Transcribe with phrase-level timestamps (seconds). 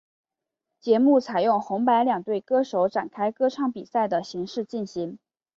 [0.79, 5.19] 节目采由红白两队歌手展开歌唱比赛的形式进行。